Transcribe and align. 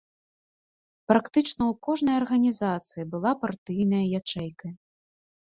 Практычна 1.11 1.51
ў 1.51 1.73
кожнай 1.87 2.15
арганізацыі 2.21 3.07
была 3.15 3.31
партыйная 3.45 4.03
ячэйка. 4.23 4.67